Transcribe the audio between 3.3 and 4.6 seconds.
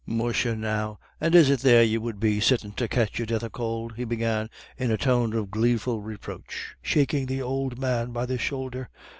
of could?" he began,